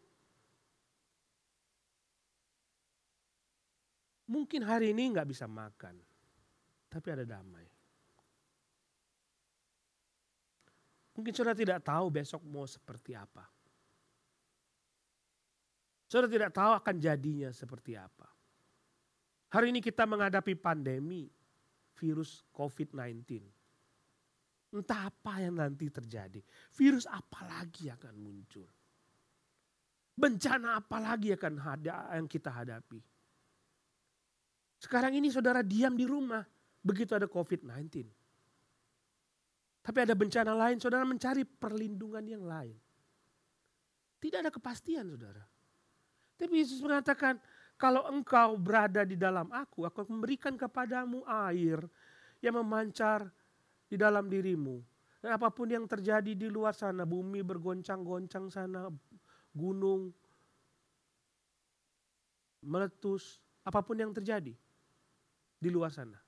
[4.28, 5.95] Mungkin hari ini nggak bisa makan,
[6.91, 7.66] tapi ada damai.
[11.17, 13.41] Mungkin saudara tidak tahu besok mau seperti apa.
[16.06, 18.30] Saudara tidak tahu akan jadinya seperti apa.
[19.49, 21.25] Hari ini kita menghadapi pandemi
[21.97, 23.41] virus COVID-19.
[24.77, 26.38] Entah apa yang nanti terjadi.
[26.77, 28.69] Virus apa lagi akan muncul.
[30.13, 33.01] Bencana apa lagi akan ada yang kita hadapi.
[34.77, 36.45] Sekarang ini saudara diam di rumah.
[36.86, 38.06] Begitu ada COVID-19.
[39.88, 42.76] Tapi ada bencana lain, saudara mencari perlindungan yang lain.
[44.19, 45.39] Tidak ada kepastian saudara.
[46.36, 47.39] Tapi Yesus mengatakan,
[47.80, 51.80] kalau engkau berada di dalam aku, aku akan memberikan kepadamu air
[52.43, 53.32] yang memancar
[53.88, 54.84] di dalam dirimu.
[55.23, 58.91] Dan apa pun yang terjadi di luar sana, bumi bergoncang-goncang sana,
[59.56, 60.12] gunung
[62.60, 64.52] meletus, apa pun yang terjadi
[65.56, 66.19] di luar sana.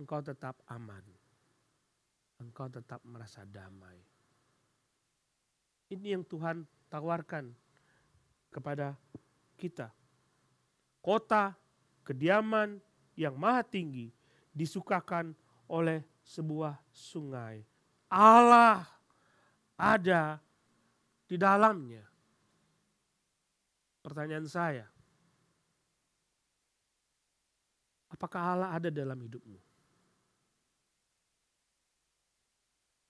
[0.00, 1.13] Engkau tetap aman
[2.40, 3.98] engkau tetap merasa damai.
[5.92, 7.52] Ini yang Tuhan tawarkan
[8.50, 8.98] kepada
[9.58, 9.90] kita.
[11.04, 11.54] Kota
[12.02, 12.80] kediaman
[13.14, 14.10] yang maha tinggi
[14.54, 15.36] disukakan
[15.68, 17.66] oleh sebuah sungai.
[18.08, 18.86] Allah
[19.74, 20.38] ada
[21.26, 22.04] di dalamnya.
[24.04, 24.84] Pertanyaan saya,
[28.12, 29.63] apakah Allah ada dalam hidupmu?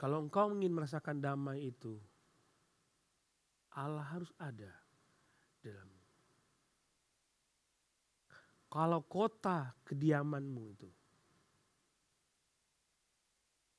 [0.05, 1.97] Kalau engkau ingin merasakan damai itu,
[3.73, 4.69] Allah harus ada
[5.65, 5.89] dalam.
[8.69, 10.93] Kalau kota kediamanmu itu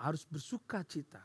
[0.01, 1.21] harus bersuka cita,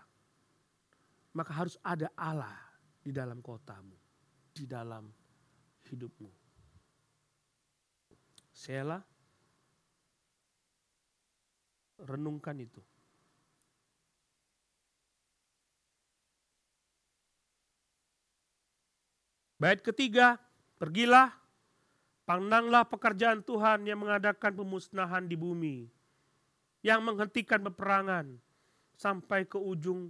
[1.32, 2.60] maka harus ada Allah
[3.00, 3.96] di dalam kotamu,
[4.52, 5.08] di dalam
[5.88, 6.28] hidupmu.
[8.52, 9.00] Sela,
[12.04, 12.84] renungkan itu.
[19.60, 20.40] Bait ketiga,
[20.80, 21.36] pergilah,
[22.24, 25.84] pandanglah pekerjaan Tuhan yang mengadakan pemusnahan di bumi,
[26.80, 28.40] yang menghentikan peperangan
[28.96, 30.08] sampai ke ujung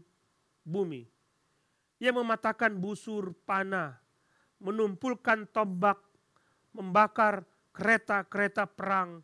[0.63, 1.03] bumi,
[1.99, 3.99] yang mematahkan busur panah,
[4.63, 5.99] menumpulkan tombak,
[6.71, 7.43] membakar
[7.75, 9.19] kereta-kereta perang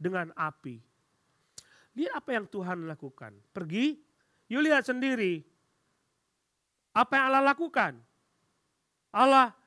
[0.00, 0.80] dengan api.
[1.92, 3.36] Lihat apa yang Tuhan lakukan.
[3.52, 4.00] Pergi,
[4.48, 5.44] yuk lihat sendiri.
[6.96, 8.00] Apa yang Allah lakukan?
[9.12, 9.57] Allah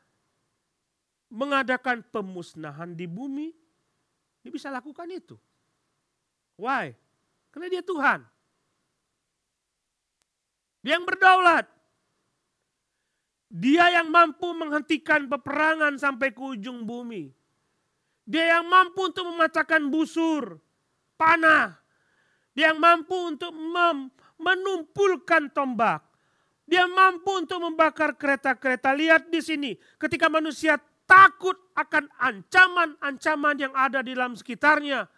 [1.32, 3.56] mengadakan pemusnahan di bumi,
[4.44, 5.40] dia bisa lakukan itu.
[6.60, 6.92] Why?
[7.50, 8.20] Karena dia Tuhan.
[10.84, 11.66] Dia yang berdaulat.
[13.52, 17.32] Dia yang mampu menghentikan peperangan sampai ke ujung bumi.
[18.24, 20.56] Dia yang mampu untuk memecahkan busur,
[21.20, 21.76] panah.
[22.56, 23.52] Dia yang mampu untuk
[24.40, 26.04] menumpulkan tombak.
[26.64, 28.96] Dia mampu untuk membakar kereta-kereta.
[28.96, 30.80] Lihat di sini, ketika manusia
[31.12, 35.12] takut akan ancaman-ancaman yang ada di dalam sekitarnya.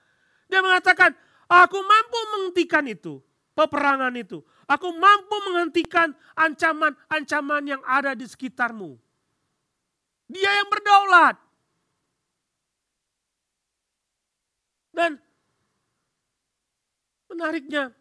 [0.50, 1.14] Dia mengatakan,
[1.46, 3.22] aku mampu menghentikan itu,
[3.54, 4.42] peperangan itu.
[4.66, 8.98] Aku mampu menghentikan ancaman-ancaman yang ada di sekitarmu.
[10.34, 11.38] Dia yang berdaulat.
[14.94, 15.22] Dan
[17.30, 17.94] menariknya,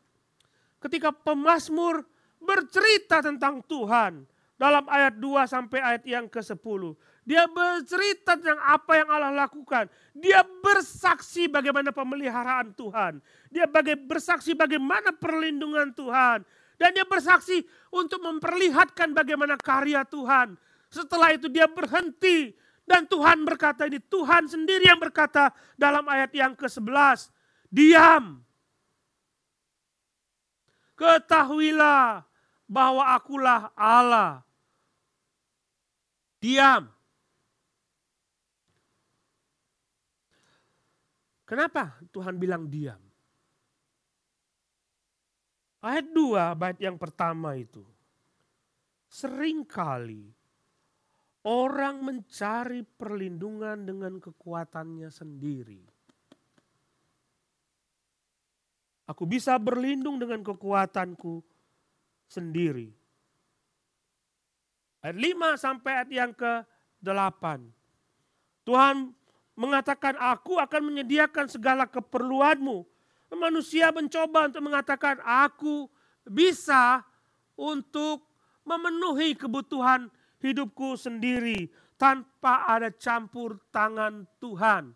[0.81, 2.09] ketika pemazmur
[2.41, 4.25] bercerita tentang Tuhan
[4.57, 7.12] dalam ayat 2 sampai ayat yang ke-10.
[7.23, 9.87] Dia bercerita tentang apa yang Allah lakukan.
[10.11, 13.23] Dia bersaksi bagaimana pemeliharaan Tuhan.
[13.47, 16.43] Dia baga bersaksi bagaimana perlindungan Tuhan.
[16.75, 17.63] Dan dia bersaksi
[17.95, 20.59] untuk memperlihatkan bagaimana karya Tuhan.
[20.91, 22.59] Setelah itu dia berhenti.
[22.83, 27.31] Dan Tuhan berkata ini, Tuhan sendiri yang berkata dalam ayat yang ke-11.
[27.71, 28.43] Diam.
[30.99, 32.27] Ketahuilah
[32.67, 34.43] bahwa akulah Allah.
[36.43, 36.91] Diam.
[41.53, 42.97] Kenapa Tuhan bilang diam?
[45.85, 47.85] Ayat 2, bait yang pertama itu.
[49.13, 50.33] Seringkali
[51.45, 55.85] orang mencari perlindungan dengan kekuatannya sendiri.
[59.13, 61.45] Aku bisa berlindung dengan kekuatanku
[62.33, 62.89] sendiri.
[65.05, 67.45] Ayat 5 sampai ayat yang ke-8.
[68.65, 69.21] Tuhan
[69.57, 72.85] mengatakan aku akan menyediakan segala keperluanmu.
[73.33, 75.89] Manusia mencoba untuk mengatakan aku
[76.29, 77.01] bisa
[77.57, 78.29] untuk
[78.63, 80.13] memenuhi kebutuhan
[80.45, 84.93] hidupku sendiri tanpa ada campur tangan Tuhan.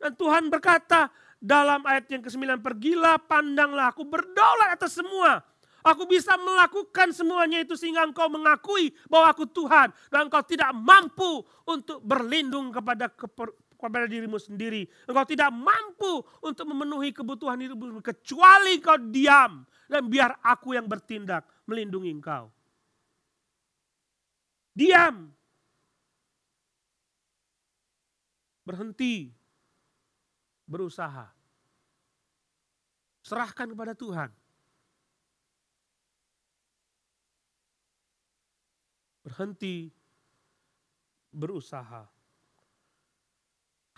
[0.00, 1.08] Dan Tuhan berkata
[1.40, 5.40] dalam ayat yang ke-9, pergilah pandanglah aku berdaulat atas semua.
[5.80, 9.88] Aku bisa melakukan semuanya itu sehingga engkau mengakui bahwa aku Tuhan.
[10.12, 13.08] Dan engkau tidak mampu untuk berlindung kepada
[13.80, 14.84] kepada dirimu sendiri.
[15.08, 21.48] Engkau tidak mampu untuk memenuhi kebutuhan hidupmu kecuali kau diam dan biar aku yang bertindak
[21.64, 22.52] melindungi engkau.
[24.76, 25.32] Diam.
[28.62, 29.32] Berhenti.
[30.68, 31.26] Berusaha.
[33.26, 34.30] Serahkan kepada Tuhan.
[39.26, 39.90] Berhenti
[41.34, 42.19] berusaha.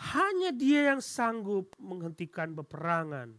[0.03, 3.39] Hanya dia yang sanggup menghentikan peperangan.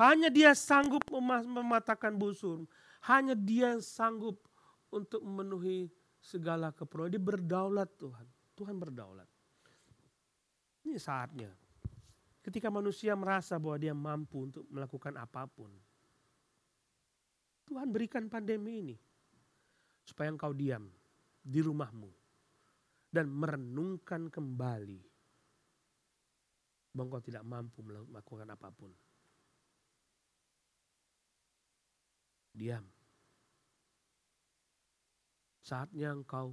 [0.00, 2.64] Hanya dia sanggup mematahkan busur.
[3.04, 4.40] Hanya dia yang sanggup
[4.88, 7.12] untuk memenuhi segala keperluan.
[7.12, 8.24] Dia berdaulat Tuhan.
[8.56, 9.28] Tuhan berdaulat.
[10.88, 11.52] Ini saatnya.
[12.40, 15.68] Ketika manusia merasa bahwa dia mampu untuk melakukan apa pun.
[17.68, 18.96] Tuhan berikan pandemi ini.
[20.00, 20.88] Supaya engkau diam
[21.44, 22.08] di rumahmu.
[23.12, 25.09] Dan merenungkan kembali
[26.90, 28.90] bahwa engkau tidak mampu melakukan apa pun.
[32.50, 32.82] Diam.
[35.62, 36.50] Saatnya engkau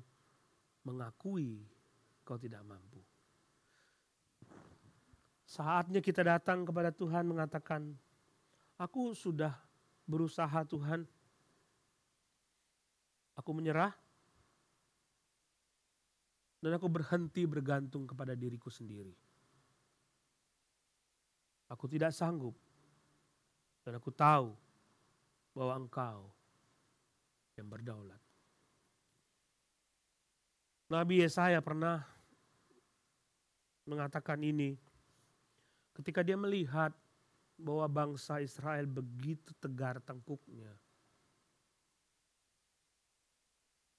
[0.85, 1.65] mengakui
[2.21, 3.01] kau tidak mampu.
[5.47, 7.97] Saatnya kita datang kepada Tuhan mengatakan,
[8.77, 9.57] aku sudah
[10.05, 11.07] berusaha Tuhan.
[13.33, 13.95] Aku menyerah.
[16.61, 19.26] Dan aku berhenti bergantung kepada diriku sendiri.
[21.67, 22.55] Aku tidak sanggup.
[23.83, 24.51] Dan aku tahu
[25.55, 26.27] bahwa engkau
[27.55, 28.19] yang berdaulat.
[30.87, 32.03] Nabi Yesaya pernah
[33.83, 34.79] mengatakan ini
[35.95, 36.95] ketika dia melihat
[37.57, 40.71] bahwa bangsa Israel begitu tegar tengkuknya.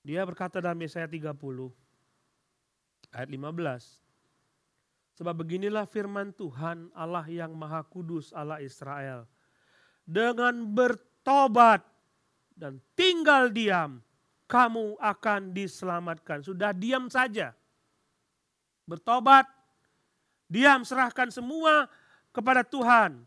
[0.07, 1.35] Dia berkata dalam Yesaya 30
[3.13, 4.08] ayat 15.
[5.19, 9.27] Sebab beginilah firman Tuhan Allah yang maha kudus Allah Israel.
[10.07, 11.83] Dengan bertobat
[12.55, 13.99] dan tinggal diam,
[14.47, 16.47] kamu akan diselamatkan.
[16.47, 17.51] Sudah diam saja.
[18.87, 19.51] Bertobat,
[20.47, 21.91] diam serahkan semua
[22.31, 23.19] kepada Tuhan.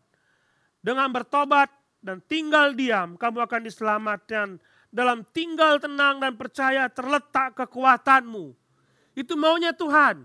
[0.79, 1.67] Dengan bertobat
[1.99, 4.47] dan tinggal diam, kamu akan diselamatkan.
[4.95, 8.55] Dalam tinggal tenang dan percaya terletak kekuatanmu.
[9.11, 10.23] Itu maunya Tuhan.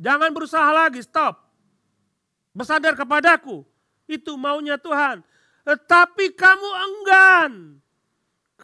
[0.00, 1.44] Jangan berusaha lagi, stop.
[2.56, 3.68] Bersandar kepadaku.
[4.08, 5.20] Itu maunya Tuhan.
[5.68, 7.52] Tetapi kamu enggan.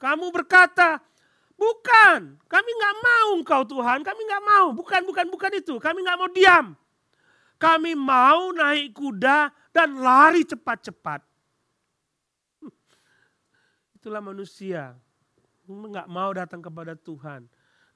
[0.00, 0.96] Kamu berkata,
[1.60, 6.18] bukan, kami nggak mau engkau Tuhan, kami nggak mau, bukan, bukan, bukan itu, kami nggak
[6.20, 6.66] mau diam.
[7.56, 11.24] Kami mau naik kuda dan lari cepat-cepat.
[13.96, 14.92] Itulah manusia,
[15.64, 17.48] nggak mau datang kepada Tuhan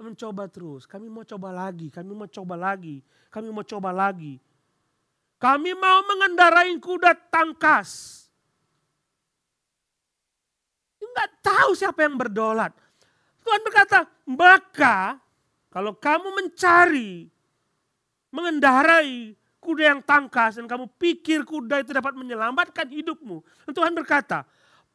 [0.03, 0.88] mencoba terus.
[0.88, 4.40] Kami mau coba lagi, kami mau coba lagi, kami mau coba lagi.
[5.40, 8.20] Kami mau mengendarai kuda tangkas.
[11.01, 12.76] Enggak tahu siapa yang berdolat.
[13.40, 15.16] Tuhan berkata, maka
[15.72, 17.32] kalau kamu mencari,
[18.28, 23.40] mengendarai kuda yang tangkas dan kamu pikir kuda itu dapat menyelamatkan hidupmu.
[23.64, 24.44] Dan Tuhan berkata,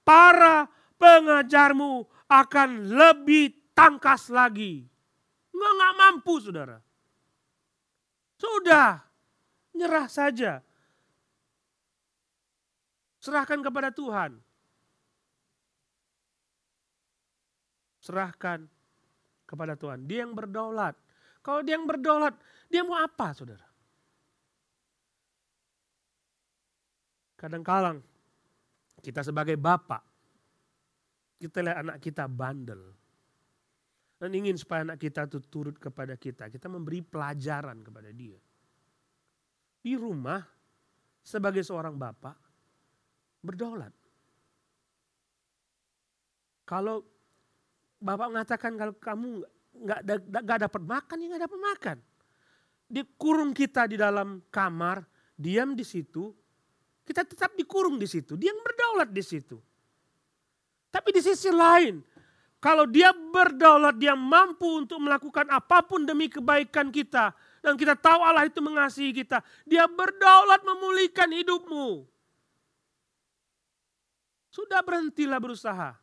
[0.06, 0.70] para
[1.02, 4.95] pengajarmu akan lebih tangkas lagi.
[5.56, 6.78] Nggak, nggak mampu saudara.
[8.36, 9.00] Sudah,
[9.72, 10.60] nyerah saja.
[13.24, 14.38] Serahkan kepada Tuhan.
[18.04, 18.68] Serahkan
[19.50, 20.06] kepada Tuhan.
[20.06, 20.94] Dia yang berdaulat.
[21.42, 22.36] Kalau dia yang berdaulat,
[22.70, 23.66] dia mau apa saudara?
[27.40, 28.02] Kadang-kadang
[29.06, 30.02] kita sebagai bapak,
[31.38, 33.05] kita lihat anak kita bandel.
[34.16, 36.48] Dan ingin supaya anak kita itu turut kepada kita.
[36.48, 38.40] Kita memberi pelajaran kepada dia.
[39.84, 40.40] Di rumah,
[41.20, 42.38] sebagai seorang bapak,
[43.44, 43.94] berdaulat.
[46.66, 47.06] Kalau
[48.02, 49.30] bapak mengatakan kalau kamu
[49.86, 50.00] nggak
[50.42, 51.98] nggak dapat makan, ya nggak dapat makan.
[52.86, 55.06] Dikurung kita di dalam kamar,
[55.38, 56.32] diam di situ,
[57.06, 58.34] kita tetap dikurung di situ.
[58.34, 59.58] Dia yang berdaulat di situ.
[60.90, 62.02] Tapi di sisi lain,
[62.66, 67.30] kalau dia berdaulat, dia mampu untuk melakukan apa pun demi kebaikan kita.
[67.62, 69.46] Dan kita tahu Allah itu mengasihi kita.
[69.70, 72.10] Dia berdaulat memulihkan hidupmu.
[74.50, 75.94] Sudah berhentilah berusaha.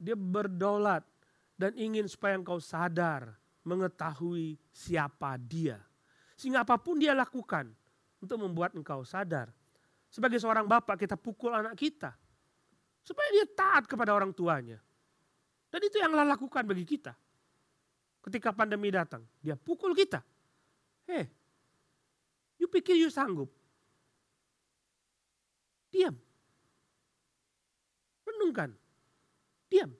[0.00, 1.04] Dia berdaulat
[1.60, 3.36] dan ingin supaya engkau sadar
[3.68, 5.76] mengetahui siapa dia.
[6.40, 7.68] Sehingga apa pun dia lakukan,
[8.16, 9.52] untuk membuat engkau sadar.
[10.08, 12.16] Sebagai seorang bapak kita pukul anak kita.
[13.02, 14.78] Supaya dia taat kepada orang tuanya.
[15.68, 17.14] Dan itu yang Allah lakukan bagi kita.
[18.22, 20.22] Ketika pandemi datang, dia pukul kita.
[21.10, 21.26] Hei,
[22.62, 23.50] you pikir you sanggup?
[25.92, 26.16] Diam.
[28.24, 28.70] Renungkan.
[29.66, 29.90] Diam.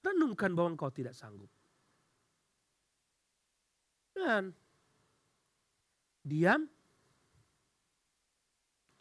[0.00, 1.50] Renungkan bahwa engkau tidak sanggup.
[4.16, 4.54] Dan
[6.24, 6.64] diam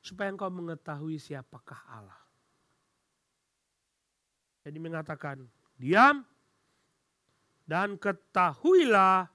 [0.04, 2.19] supaya engkau mengetahui siapakah Allah.
[4.64, 5.44] Jadi mengatakan,
[5.80, 6.24] diam
[7.70, 9.30] dan ketahuilah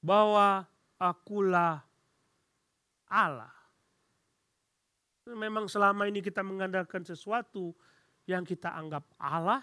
[0.00, 0.64] bahwa
[0.96, 1.84] akulah
[3.06, 3.52] Allah.
[5.26, 7.74] Memang selama ini kita mengandalkan sesuatu
[8.30, 9.62] yang kita anggap Allah,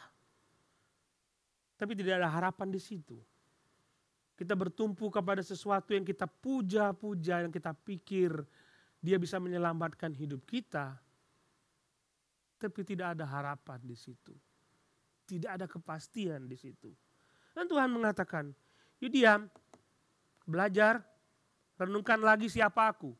[1.80, 3.16] tapi tidak ada harapan di situ.
[4.36, 8.44] Kita bertumpu kepada sesuatu yang kita puja-puja, yang kita pikir
[9.04, 11.00] dia bisa menyelamatkan hidup kita,
[12.64, 14.32] tapi tidak ada harapan di situ.
[15.28, 16.88] Tidak ada kepastian di situ.
[17.52, 18.56] Dan Tuhan mengatakan,
[19.04, 19.52] yuk diam,
[20.48, 21.04] belajar,
[21.76, 23.12] renungkan lagi siapa aku.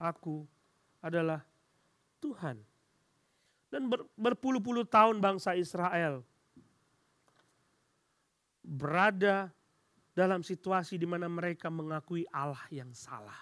[0.00, 0.48] Aku
[1.04, 1.44] adalah
[2.24, 2.56] Tuhan.
[3.68, 6.24] Dan ber, berpuluh-puluh tahun bangsa Israel
[8.64, 9.52] berada
[10.16, 13.38] dalam situasi di mana mereka mengakui Allah yang salah.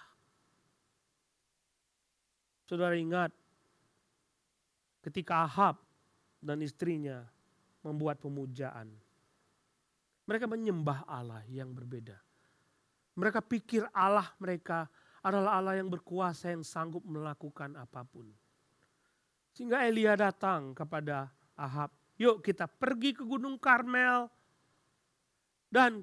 [2.69, 3.33] Saudara ingat
[5.03, 5.79] ketika Ahab
[6.39, 7.23] dan istrinya
[7.83, 8.91] membuat pemujaan.
[10.27, 12.15] Mereka menyembah Allah yang berbeda.
[13.17, 14.87] Mereka pikir Allah mereka
[15.19, 18.29] adalah Allah yang berkuasa yang sanggup melakukan apa pun.
[19.51, 21.27] Sehingga Elia datang kepada
[21.59, 24.31] Ahab, yuk kita pergi ke Gunung Karmel
[25.67, 25.99] dan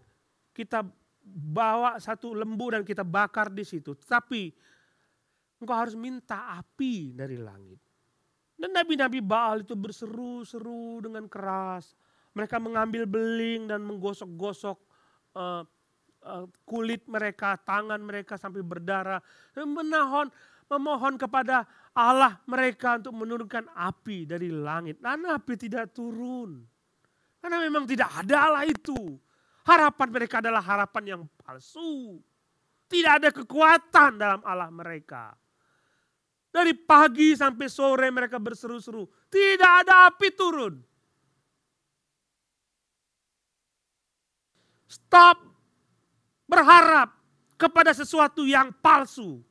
[0.52, 0.84] kita
[1.26, 3.96] bawa satu lembu dan kita bakar di situ.
[3.96, 4.52] Tapi
[5.62, 7.85] engkau harus minta api dari langit.
[8.56, 11.92] Dan nabi-nabi Baal itu berseru-seru dengan keras.
[12.32, 14.76] Mereka mengambil beling dan menggosok-gosok
[15.36, 15.62] uh,
[16.24, 19.20] uh, kulit mereka, tangan mereka sampai berdarah.
[19.52, 20.32] Dan menahan,
[20.72, 25.00] memohon kepada Allah mereka untuk menurunkan api dari langit.
[25.04, 26.64] Dan api tidak turun.
[27.40, 29.20] Karena memang tidak ada Allah itu.
[29.68, 32.20] Harapan mereka adalah harapan yang palsu.
[32.86, 35.34] Tidak ada kekuatan dalam Allah mereka.
[36.56, 39.04] Dari pagi sampai sore mereka berseru-seru.
[39.28, 40.80] Tidak ada api turun.
[44.88, 45.36] Stop
[46.48, 47.12] berharap
[47.60, 49.44] kepada sesuatu yang palsu.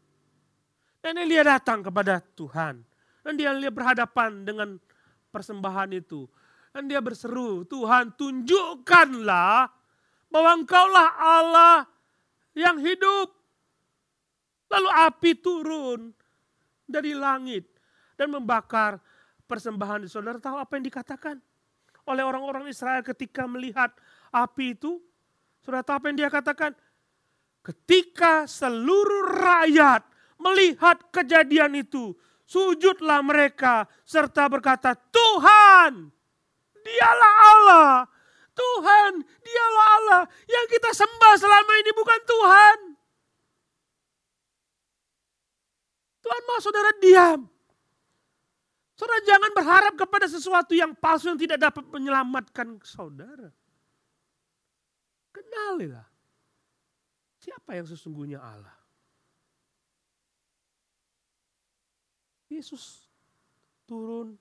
[0.97, 2.81] Dan Elia datang kepada Tuhan.
[3.21, 4.81] Dan dia berhadapan dengan
[5.29, 6.25] persembahan itu.
[6.73, 9.69] Dan dia berseru, Tuhan tunjukkanlah
[10.33, 11.85] bahwa engkaulah Allah
[12.57, 13.29] yang hidup.
[14.73, 16.24] Lalu api turun
[16.85, 17.65] dari langit
[18.15, 19.01] dan membakar
[19.45, 20.41] persembahan di saudara.
[20.41, 21.35] Tahu apa yang dikatakan
[22.05, 23.93] oleh orang-orang Israel ketika melihat
[24.29, 25.01] api itu?
[25.61, 26.71] Saudara tahu apa yang dia katakan?
[27.65, 30.05] Ketika seluruh rakyat
[30.37, 32.13] melihat kejadian itu,
[32.45, 36.13] sujudlah mereka serta berkata, Tuhan,
[36.85, 37.91] dialah Allah.
[38.55, 40.21] Tuhan, dialah Allah.
[40.47, 42.77] Yang kita sembah selama ini bukan Tuhan.
[46.25, 47.45] Tuhan mau saudara diam.
[48.97, 53.53] Saudara jangan berharap kepada sesuatu yang palsu yang tidak dapat menyelamatkan saudara.
[55.29, 56.07] Kenalilah
[57.37, 58.73] siapa yang sesungguhnya Allah.
[62.49, 63.05] Yesus
[63.85, 64.33] turun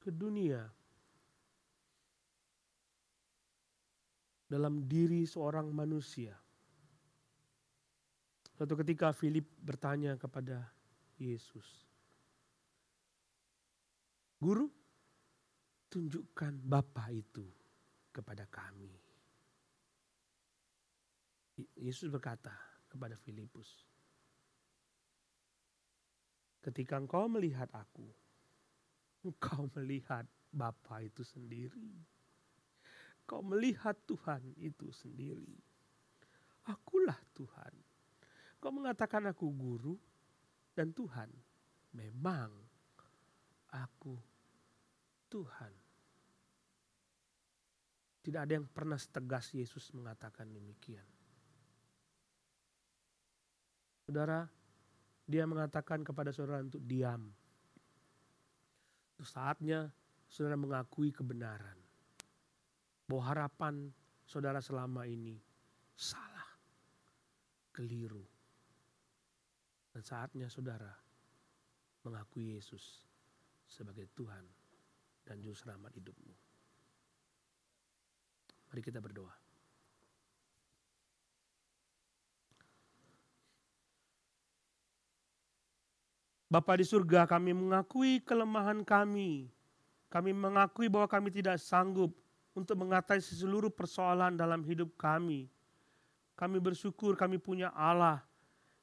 [0.00, 0.64] ke dunia
[4.48, 6.32] dalam diri seorang manusia.
[8.56, 10.77] Suatu ketika Philip bertanya kepada
[11.18, 11.66] Yesus,
[14.38, 14.70] Guru,
[15.90, 17.42] tunjukkan Bapa itu
[18.14, 18.94] kepada kami.
[21.74, 22.54] Yesus berkata
[22.86, 23.82] kepada Filipus,
[26.62, 28.06] ketika engkau melihat aku,
[29.26, 30.22] engkau melihat
[30.54, 31.90] Bapa itu sendiri.
[33.28, 35.52] Kau melihat Tuhan itu sendiri.
[36.64, 37.74] Akulah Tuhan.
[38.56, 40.00] Kau mengatakan aku guru
[40.78, 41.26] dan Tuhan.
[41.98, 42.54] Memang
[43.74, 44.14] aku
[45.26, 45.74] Tuhan.
[48.22, 51.02] Tidak ada yang pernah setegas Yesus mengatakan demikian.
[54.06, 54.46] Saudara,
[55.26, 57.34] dia mengatakan kepada saudara untuk diam.
[59.18, 59.90] Saatnya
[60.30, 61.74] saudara mengakui kebenaran.
[63.08, 63.74] Bahwa harapan
[64.28, 65.40] saudara selama ini
[65.96, 66.46] salah,
[67.72, 68.37] keliru.
[69.98, 70.94] Dan saatnya saudara
[72.06, 73.02] mengakui Yesus
[73.66, 74.46] sebagai Tuhan
[75.26, 76.30] dan Juru Selamat hidupmu.
[78.70, 79.34] Mari kita berdoa.
[86.46, 89.50] Bapa di surga kami mengakui kelemahan kami.
[90.14, 92.14] Kami mengakui bahwa kami tidak sanggup
[92.54, 95.50] untuk mengatasi seluruh persoalan dalam hidup kami.
[96.38, 98.27] Kami bersyukur kami punya Allah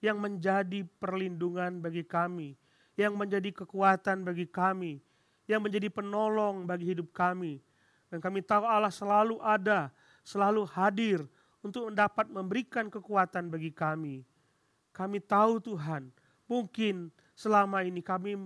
[0.05, 2.53] yang menjadi perlindungan bagi kami,
[2.93, 5.01] yang menjadi kekuatan bagi kami,
[5.49, 7.57] yang menjadi penolong bagi hidup kami.
[8.13, 9.89] Dan kami tahu Allah selalu ada,
[10.21, 11.25] selalu hadir
[11.65, 14.21] untuk dapat memberikan kekuatan bagi kami.
[14.93, 16.13] Kami tahu Tuhan,
[16.45, 18.37] mungkin selama ini kami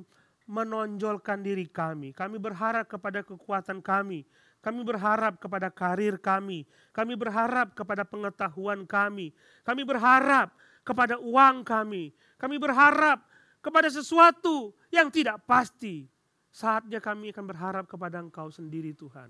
[0.49, 2.15] menonjolkan diri kami.
[2.15, 4.25] Kami berharap kepada kekuatan kami.
[4.59, 6.65] Kami berharap kepada karir kami.
[6.89, 9.29] Kami berharap kepada pengetahuan kami.
[9.61, 10.49] Kami berharap
[10.83, 12.11] kepada uang kami.
[12.39, 13.23] Kami berharap
[13.59, 16.07] kepada sesuatu yang tidak pasti.
[16.49, 19.29] Saatnya kami akan berharap kepada Engkau sendiri Tuhan.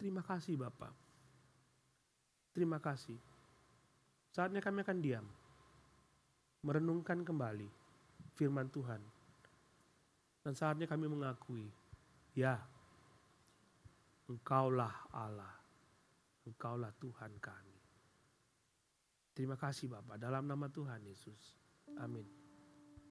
[0.00, 0.90] Terima kasih Bapak.
[2.52, 3.16] Terima kasih.
[4.34, 5.26] Saatnya kami akan diam
[6.62, 7.68] merenungkan kembali
[8.38, 9.02] firman Tuhan.
[10.42, 11.70] Dan saatnya kami mengakui,
[12.34, 12.58] ya,
[14.26, 15.54] Engkaulah Allah,
[16.42, 17.71] Engkaulah Tuhan kami.
[19.32, 21.56] Terima kasih Bapak, dalam nama Tuhan Yesus.
[21.96, 22.41] Amin.